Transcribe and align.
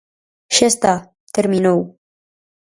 Xa 0.55 0.67
está, 0.73 0.93
terminou. 1.37 1.79